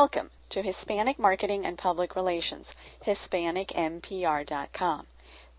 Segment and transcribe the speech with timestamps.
[0.00, 2.66] Welcome to Hispanic Marketing and Public Relations,
[3.06, 5.06] HispanicMPR.com.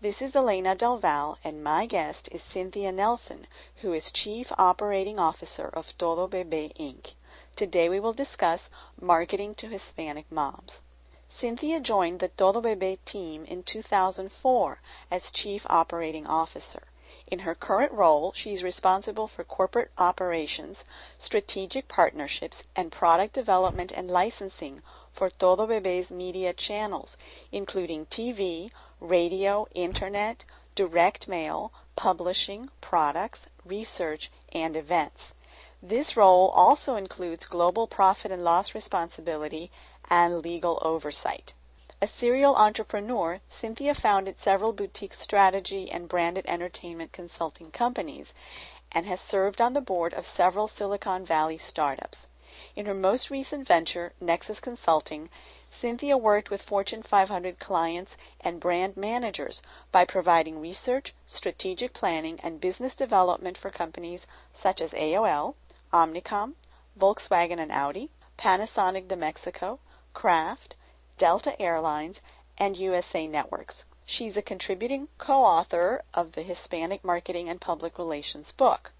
[0.00, 3.48] This is Elena Del Valle, and my guest is Cynthia Nelson,
[3.82, 7.14] who is Chief Operating Officer of Todo Bebe Inc.
[7.56, 8.68] Today we will discuss
[9.00, 10.82] marketing to Hispanic moms.
[11.28, 16.84] Cynthia joined the Todo Bebe team in 2004 as Chief Operating Officer.
[17.30, 20.82] In her current role, she is responsible for corporate operations,
[21.18, 24.80] strategic partnerships, and product development and licensing
[25.12, 27.18] for Todo Bebe's media channels,
[27.52, 35.32] including TV, radio, internet, direct mail, publishing, products, research, and events.
[35.82, 39.70] This role also includes global profit and loss responsibility
[40.08, 41.52] and legal oversight.
[42.00, 48.32] A serial entrepreneur, Cynthia founded several boutique strategy and branded entertainment consulting companies
[48.92, 52.18] and has served on the board of several Silicon Valley startups.
[52.76, 55.28] In her most recent venture, Nexus Consulting,
[55.70, 62.60] Cynthia worked with Fortune 500 clients and brand managers by providing research, strategic planning, and
[62.60, 64.24] business development for companies
[64.54, 65.56] such as AOL,
[65.92, 66.54] Omnicom,
[66.96, 69.80] Volkswagen and Audi, Panasonic de Mexico,
[70.14, 70.76] Kraft,
[71.18, 72.20] Delta Airlines,
[72.56, 73.84] and USA Networks.
[74.06, 78.92] She's a contributing co-author of the Hispanic Marketing and Public Relations book.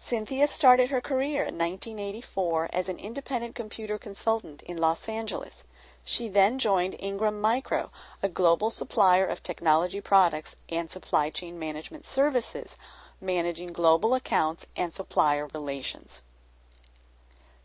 [0.00, 5.62] Cynthia started her career in 1984 as an independent computer consultant in Los Angeles.
[6.04, 12.04] She then joined Ingram Micro, a global supplier of technology products and supply chain management
[12.04, 12.70] services,
[13.20, 16.20] managing global accounts and supplier relations.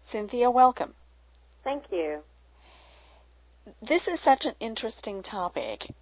[0.05, 0.93] Cynthia, welcome.
[1.63, 2.23] Thank you
[3.81, 5.93] this is such an interesting topic,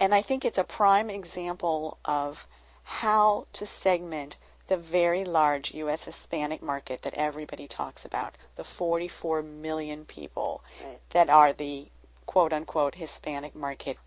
[0.00, 2.46] and I think it's a prime example of
[2.84, 4.36] how to segment
[4.68, 6.04] the very large U.S.
[6.04, 10.98] Hispanic market that everybody talks about, the 44 million people right.
[11.10, 11.88] that are the
[12.26, 13.98] quote unquote Hispanic market.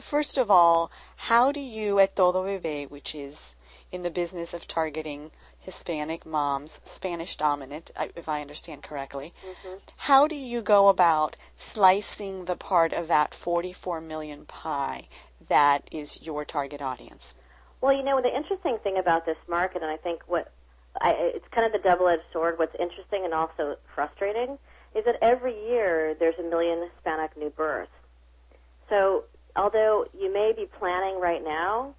[0.00, 3.54] First of all, how do you at Todo Bebe, which is
[3.90, 5.30] in the business of targeting
[5.68, 9.34] Hispanic moms, Spanish dominant, if I understand correctly.
[9.46, 9.76] Mm-hmm.
[9.98, 15.08] How do you go about slicing the part of that 44 million pie
[15.46, 17.34] that is your target audience?
[17.82, 20.50] Well, you know, the interesting thing about this market, and I think what
[21.02, 22.58] I, it's kind of the double-edged sword.
[22.58, 24.58] What's interesting and also frustrating
[24.94, 27.92] is that every year there's a million Hispanic new births.
[28.88, 29.24] So,
[29.54, 31.94] although you may be planning right now,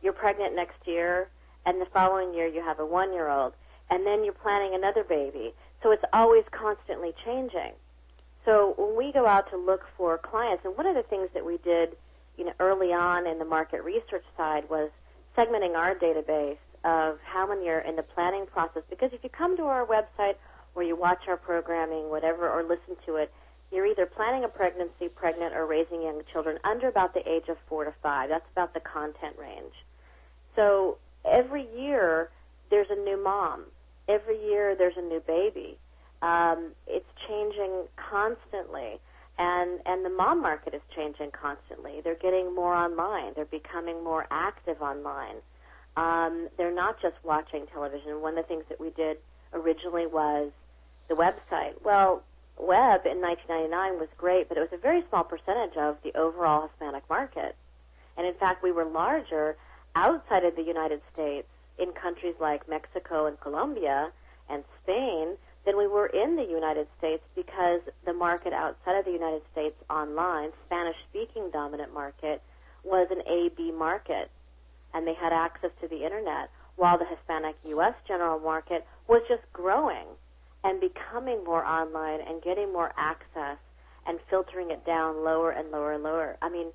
[0.00, 1.28] you're pregnant next year,
[1.66, 3.52] and the following year you have a one year old,
[3.90, 5.52] and then you're planning another baby.
[5.82, 7.72] So it's always constantly changing.
[8.44, 11.44] So when we go out to look for clients, and one of the things that
[11.44, 11.96] we did,
[12.36, 14.90] you know, early on in the market research side was
[15.36, 18.82] segmenting our database of how many are in the planning process.
[18.88, 20.36] Because if you come to our website
[20.74, 23.32] or you watch our programming, whatever, or listen to it,
[23.70, 27.58] you're either planning a pregnancy, pregnant, or raising young children under about the age of
[27.68, 28.30] four to five.
[28.30, 29.74] That's about the content range.
[30.56, 32.30] So every year
[32.70, 33.64] there's a new mom.
[34.08, 35.78] Every year there's a new baby.
[36.22, 38.98] Um, it's changing constantly,
[39.38, 42.00] and and the mom market is changing constantly.
[42.02, 43.32] They're getting more online.
[43.36, 45.36] They're becoming more active online.
[45.96, 48.20] Um, they're not just watching television.
[48.20, 49.18] One of the things that we did
[49.52, 50.50] originally was
[51.08, 51.74] the website.
[51.84, 52.22] Well,
[52.58, 56.68] web in 1999 was great, but it was a very small percentage of the overall
[56.68, 57.56] Hispanic market.
[58.16, 59.56] And in fact, we were larger
[59.94, 61.46] outside of the United States
[61.78, 64.10] in countries like Mexico and Colombia
[64.48, 69.12] and Spain than we were in the United States because the market outside of the
[69.12, 72.42] United States online, Spanish speaking dominant market,
[72.84, 74.30] was an AB market
[74.94, 79.42] and they had access to the internet while the Hispanic US general market was just
[79.52, 80.06] growing
[80.64, 83.58] and becoming more online and getting more access
[84.06, 86.36] and filtering it down lower and lower and lower.
[86.40, 86.68] I mean,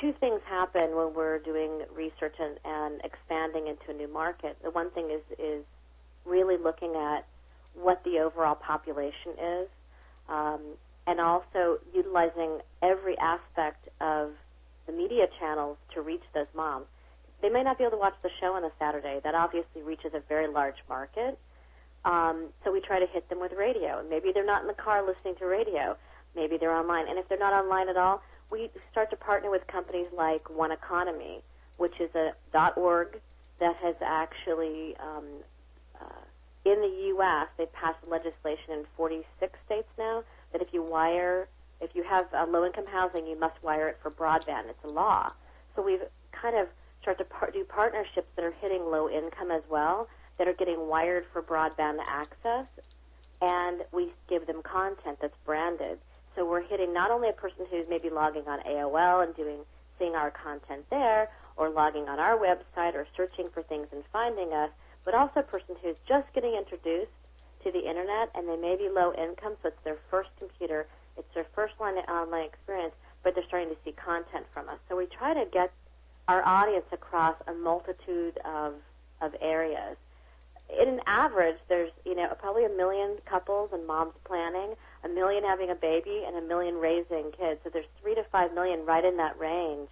[0.00, 4.56] two things happen when we're doing research and, and expanding into a new market.
[4.62, 5.64] The one thing is is
[6.24, 7.26] really looking at
[7.74, 9.68] what the overall population is,
[10.28, 10.60] um,
[11.06, 14.30] and also utilizing every aspect of
[14.86, 16.86] the media channels to reach those moms.
[17.40, 19.20] They may not be able to watch the show on a Saturday.
[19.22, 21.38] That obviously reaches a very large market.
[22.04, 24.04] Um, so we try to hit them with radio.
[24.08, 25.96] Maybe they're not in the car listening to radio.
[26.34, 27.08] Maybe they're online.
[27.08, 30.72] And if they're not online at all, we start to partner with companies like One
[30.72, 31.42] Economy,
[31.76, 33.20] which is a dot .org
[33.60, 35.24] that has actually, um,
[36.00, 36.24] uh,
[36.64, 40.22] in the U.S., they've passed legislation in 46 states now
[40.52, 41.48] that if you wire,
[41.80, 44.68] if you have uh, low-income housing, you must wire it for broadband.
[44.68, 45.32] It's a law.
[45.76, 46.02] So we've
[46.32, 46.68] kind of
[47.02, 50.08] started to par- do partnerships that are hitting low income as well,
[50.38, 52.66] that are getting wired for broadband access
[53.40, 55.98] and we give them content that's branded.
[56.38, 59.58] So we're hitting not only a person who's maybe logging on AOL and doing
[59.98, 64.52] seeing our content there, or logging on our website, or searching for things and finding
[64.52, 64.70] us,
[65.04, 67.10] but also a person who's just getting introduced
[67.64, 70.86] to the internet and they may be low income, so it's their first computer,
[71.16, 72.94] it's their first line online experience,
[73.24, 74.78] but they're starting to see content from us.
[74.88, 75.72] So we try to get
[76.28, 78.74] our audience across a multitude of
[79.20, 79.96] of areas.
[80.80, 85.44] In an average, there's you know probably a million couples and moms planning, a million
[85.44, 87.60] having a baby, and a million raising kids.
[87.64, 89.88] So there's three to five million right in that range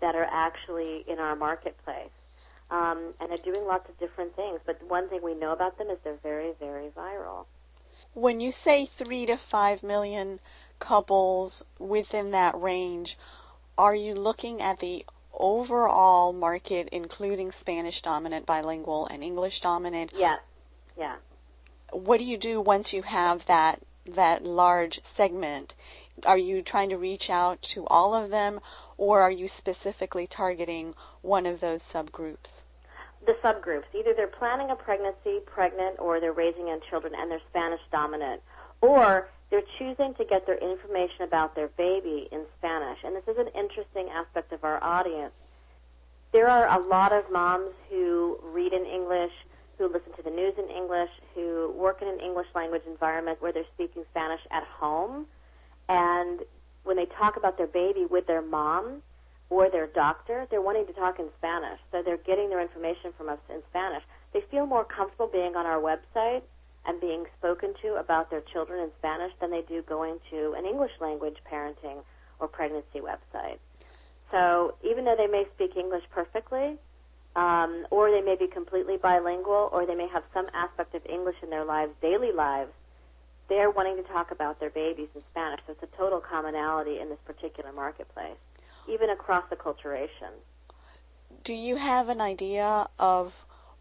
[0.00, 2.10] that are actually in our marketplace.
[2.70, 4.60] Um, and are doing lots of different things.
[4.66, 7.46] But one thing we know about them is they're very, very viral.
[8.12, 10.38] When you say three to five million
[10.78, 13.16] couples within that range,
[13.78, 20.12] are you looking at the overall market, including Spanish dominant, bilingual, and English dominant?
[20.14, 20.36] Yeah,
[20.98, 21.16] yeah.
[21.90, 23.80] What do you do once you have that
[24.14, 25.74] that large segment?
[26.24, 28.60] Are you trying to reach out to all of them,
[28.96, 32.62] or are you specifically targeting one of those subgroups?
[33.26, 33.84] The subgroups.
[33.94, 38.40] Either they're planning a pregnancy, pregnant, or they're raising young children and they're Spanish dominant.
[38.80, 42.98] Or they're choosing to get their information about their baby in Spanish.
[43.04, 45.32] And this is an interesting aspect of our audience.
[46.32, 49.32] There are a lot of moms who read in English,
[49.78, 53.52] who listen to the news in English, who work in an English language environment where
[53.52, 55.26] they're speaking Spanish at home.
[55.88, 56.40] And
[56.84, 59.02] when they talk about their baby with their mom
[59.50, 61.78] or their doctor, they're wanting to talk in Spanish.
[61.92, 64.02] So they're getting their information from us in Spanish.
[64.32, 66.42] They feel more comfortable being on our website
[66.86, 70.66] and being spoken to about their children in Spanish than they do going to an
[70.66, 72.02] English language parenting
[72.40, 73.58] or pregnancy website.
[74.30, 76.76] So even though they may speak English perfectly,
[77.36, 81.36] um, or they may be completely bilingual, or they may have some aspect of English
[81.42, 82.72] in their lives, daily lives,
[83.48, 85.60] they're wanting to talk about their babies in Spanish.
[85.66, 88.36] So it's a total commonality in this particular marketplace,
[88.88, 90.32] even across acculturation.
[91.44, 93.32] Do you have an idea of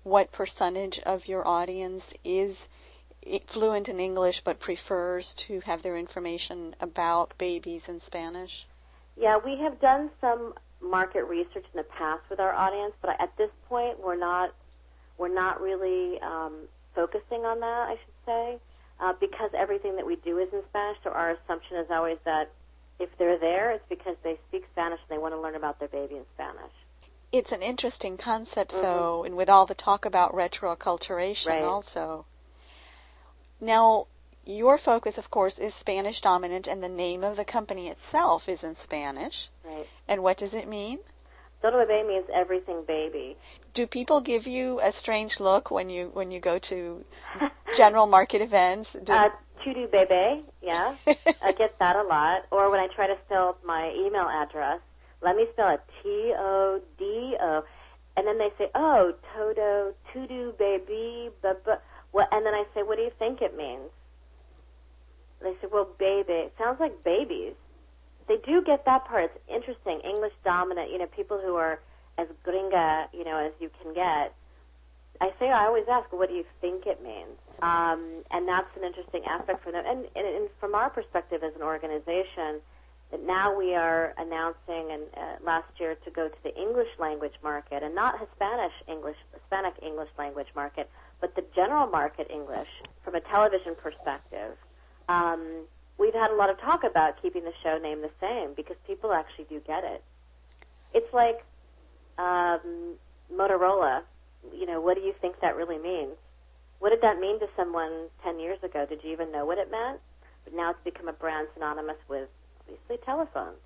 [0.03, 2.57] what percentage of your audience is
[3.47, 8.67] fluent in English but prefers to have their information about babies in Spanish?
[9.19, 13.35] Yeah, we have done some market research in the past with our audience, but at
[13.37, 14.53] this point we're not
[15.17, 16.53] we're not really um,
[16.93, 17.89] focusing on that.
[17.89, 18.57] I should say
[18.99, 20.97] uh, because everything that we do is in Spanish.
[21.03, 22.51] So our assumption is always that
[22.99, 25.87] if they're there, it's because they speak Spanish and they want to learn about their
[25.87, 26.71] baby in Spanish.
[27.31, 28.81] It's an interesting concept, mm-hmm.
[28.81, 31.63] though, and with all the talk about retroacculturation, right.
[31.63, 32.25] also.
[33.59, 34.07] Now,
[34.47, 38.63] your focus, of course, is Spanish dominant, and the name of the company itself is
[38.63, 39.49] in Spanish.
[39.63, 39.87] Right.
[40.07, 40.99] And what does it mean?
[41.61, 43.35] Todo bebé means everything baby.
[43.73, 47.03] Do people give you a strange look when you when you go to
[47.75, 48.89] general market events?
[49.03, 49.29] Do uh,
[49.65, 50.95] bebé, yeah,
[51.41, 52.45] I get that a lot.
[52.51, 54.79] Or when I try to spell my email address,
[55.21, 57.63] let me spell it T O D O,
[58.15, 62.29] and then they say, oh, Todo, Todo baby, but but what?
[62.31, 63.89] And then I say, what do you think it means?
[65.41, 66.33] They say, well, baby.
[66.33, 67.53] It sounds like babies
[68.27, 69.25] they do get that part.
[69.25, 70.01] It's interesting.
[70.01, 71.79] English dominant, you know, people who are
[72.17, 74.33] as gringa, you know, as you can get.
[75.19, 77.39] I say I always ask, what do you think it means?
[77.61, 79.83] Um, and that's an interesting aspect for them.
[79.87, 82.61] And, and, and from our perspective as an organization,
[83.09, 87.33] that now we are announcing and uh, last year to go to the English language
[87.41, 90.89] market and not Hispanic English Hispanic English language market,
[91.21, 92.67] but the general market English
[93.03, 94.57] from a television perspective.
[95.09, 95.65] Um,
[95.97, 99.13] we've had a lot of talk about keeping the show name the same because people
[99.13, 100.03] actually do get it.
[100.93, 101.43] It's like
[102.17, 102.95] um,
[103.33, 104.01] Motorola.
[104.53, 106.13] You know, what do you think that really means?
[106.79, 108.85] What did that mean to someone 10 years ago?
[108.87, 109.99] Did you even know what it meant?
[110.43, 112.29] But now it's become a brand synonymous with,
[112.61, 113.57] obviously, telephones.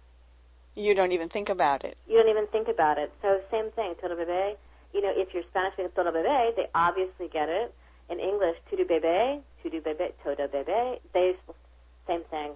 [0.76, 1.98] You don't even think about it.
[2.08, 3.12] You don't even think about it.
[3.22, 4.56] So same thing, todo bebé.
[4.94, 7.74] You know, if you're Spanish speaking todo bebé, they obviously get it.
[8.12, 11.34] In English, todo bebé, todo bebé, todo bebé, they
[12.06, 12.52] same thing.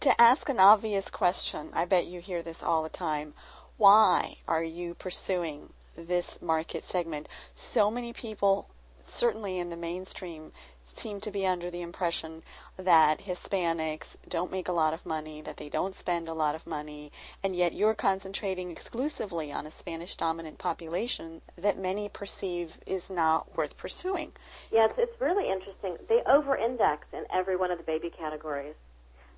[0.00, 3.32] To ask an obvious question, I bet you hear this all the time.
[3.78, 7.28] Why are you pursuing this market segment?
[7.54, 8.68] So many people,
[9.08, 10.52] certainly in the mainstream,
[10.98, 12.42] seem to be under the impression
[12.76, 16.66] that Hispanics don't make a lot of money, that they don't spend a lot of
[16.66, 17.12] money,
[17.42, 23.56] and yet you're concentrating exclusively on a Spanish dominant population that many perceive is not
[23.56, 24.32] worth pursuing.
[24.70, 25.96] Yes, it's really interesting.
[26.08, 28.74] They over index in every one of the baby categories.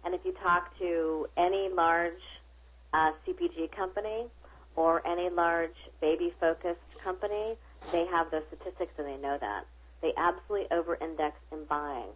[0.05, 2.23] And if you talk to any large
[2.93, 4.27] uh, CPG company
[4.77, 7.57] or any large baby focused company,
[7.93, 9.65] they have those statistics and they know that.
[10.01, 12.09] They absolutely over index in buying.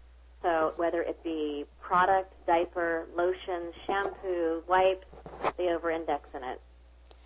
[0.42, 5.06] So whether it be product, diaper, lotion, shampoo, wipes,
[5.56, 6.60] they over-index in it.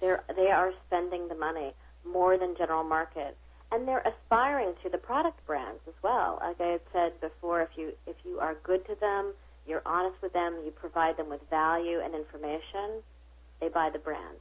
[0.01, 1.73] They're, they are spending the money
[2.05, 3.37] more than general market.
[3.73, 6.39] And they're aspiring to the product brands as well.
[6.41, 9.33] Like I had said before, if you, if you are good to them,
[9.67, 13.03] you're honest with them, you provide them with value and information,
[13.61, 14.37] they buy the brand.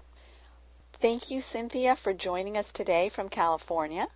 [1.01, 4.07] Thank you, Cynthia, for joining us today from California.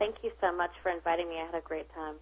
[0.00, 1.38] Thank you so much for inviting me.
[1.38, 2.16] I had a great time.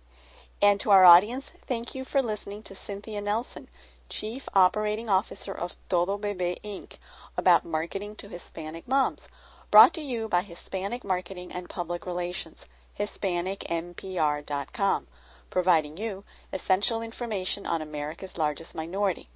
[0.61, 3.69] And to our audience, thank you for listening to Cynthia Nelson,
[4.09, 6.95] Chief Operating Officer of Todo Bebe Inc.,
[7.37, 9.21] about marketing to Hispanic moms.
[9.71, 12.67] Brought to you by Hispanic Marketing and Public Relations,
[12.99, 15.07] HispanicMPR.com,
[15.49, 19.29] providing you essential information on America's largest minority.